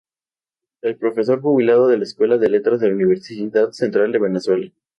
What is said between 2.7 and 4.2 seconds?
de la Universidad Central de